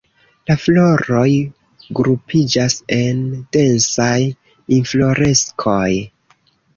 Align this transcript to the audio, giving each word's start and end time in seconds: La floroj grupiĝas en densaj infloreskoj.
La 0.49 0.53
floroj 0.61 1.25
grupiĝas 1.99 2.77
en 2.95 3.21
densaj 3.57 4.13
infloreskoj. 4.79 5.91